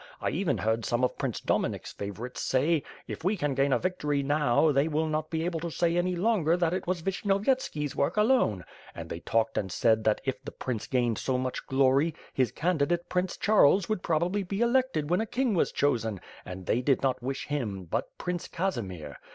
I 0.19 0.31
even 0.31 0.57
heard 0.57 0.83
some 0.83 1.03
of 1.03 1.19
Prince 1.19 1.41
Dominik's 1.41 1.91
favorites 1.93 2.41
say, 2.41 2.81
"If 3.07 3.23
we 3.23 3.37
can 3.37 3.53
gain 3.53 3.71
a 3.71 3.77
victory 3.77 4.23
now, 4.23 4.71
they 4.71 4.87
will 4.87 5.05
not 5.05 5.29
be 5.29 5.45
able 5.45 5.59
to 5.59 5.69
say 5.69 5.95
any 5.95 6.15
longer 6.15 6.57
that 6.57 6.73
it 6.73 6.87
was 6.87 7.03
Vishnyovy 7.03 7.45
etski's 7.45 7.95
work 7.95 8.17
alone;' 8.17 8.65
and' 8.95 9.11
they 9.11 9.19
talked 9.19 9.59
and 9.59 9.71
said 9.71 10.03
that 10.05 10.19
if 10.25 10.41
the 10.43 10.51
prince 10.51 10.87
gained 10.87 11.19
so 11.19 11.37
much 11.37 11.67
glory, 11.67 12.15
his 12.33 12.51
candidate 12.51 13.09
Prince 13.09 13.37
Charles 13.37 13.87
would 13.89 14.01
probably 14.01 14.41
be 14.41 14.61
elected 14.61 15.11
when 15.11 15.21
a 15.21 15.27
king 15.27 15.53
was 15.53 15.71
chosen; 15.71 16.19
and 16.45 16.65
they 16.65 16.81
did 16.81 17.03
not 17.03 17.21
wish 17.21 17.45
him, 17.45 17.83
but 17.83 18.09
Prince 18.17 18.47
Casimir. 18.47 19.19